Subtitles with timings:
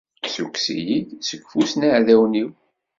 [0.25, 2.49] Ssukkes-iyi-d seg ufus n yiɛdawen-iw.